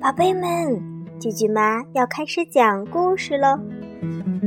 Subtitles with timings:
[0.00, 3.58] 宝贝们，句句妈要开始讲故事喽。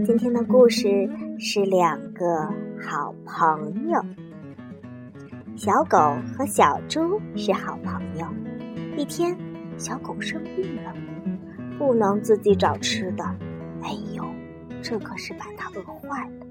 [0.05, 2.47] 今天的故事是两个
[2.81, 4.01] 好朋友。
[5.57, 5.97] 小狗
[6.37, 8.25] 和小猪是好朋友。
[8.95, 9.35] 一天，
[9.77, 10.93] 小狗生病了，
[11.77, 13.25] 不能自己找吃的。
[13.81, 14.23] 哎呦，
[14.81, 16.45] 这可是把它饿坏了。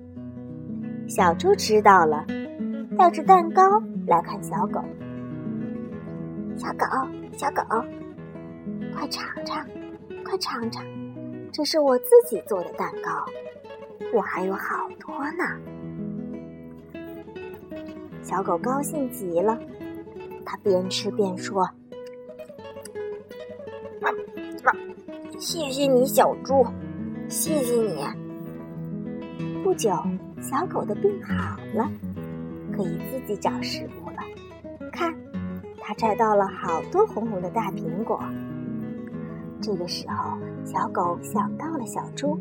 [1.09, 2.27] 小猪知道了，
[2.99, 3.63] 带着蛋糕
[4.09, 4.83] 来看小狗。
[6.57, 6.85] 小狗，
[7.33, 7.63] 小狗。
[8.93, 9.65] 快尝尝，
[10.25, 10.85] 快尝尝，
[11.53, 13.25] 这是我自己做的蛋糕，
[14.13, 15.45] 我还有好多呢。
[18.21, 19.57] 小狗高兴极了，
[20.45, 21.71] 它边吃边说：“，
[25.39, 26.67] 谢谢你，小猪，
[27.29, 28.05] 谢谢你。”
[29.63, 29.91] 不久，
[30.43, 31.89] 小狗的病好了，
[32.79, 34.19] 可以自己找食物了。
[34.93, 35.13] 看，
[35.81, 38.23] 它摘到了好多红红的大苹果。
[39.61, 42.39] 这个时候，小狗想到了小猪，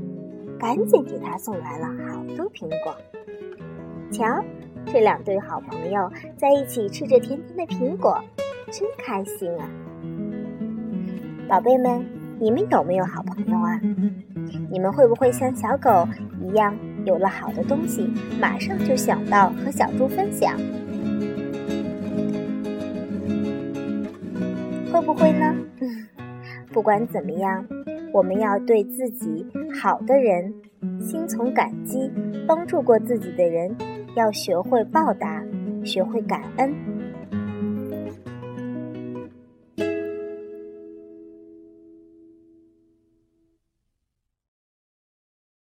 [0.59, 2.95] 赶紧给它送来了好多苹果。
[4.11, 4.45] 瞧，
[4.86, 8.22] 这两对好朋友在一起吃着甜甜的苹果，
[8.72, 9.67] 真开心啊！
[11.50, 12.06] 宝贝们，
[12.39, 13.81] 你们有没有好朋友啊？
[14.70, 16.08] 你们会不会像小狗
[16.39, 18.05] 一样，有了好的东西，
[18.38, 20.58] 马上就想到和小猪分享？
[24.91, 25.55] 会不会呢？
[26.73, 27.66] 不管怎么样，
[28.11, 29.47] 我们要对自己
[29.81, 30.53] 好的人
[30.99, 32.11] 心存感激，
[32.45, 33.73] 帮助过自己的人
[34.17, 35.42] 要学会报答，
[35.86, 36.75] 学会感恩。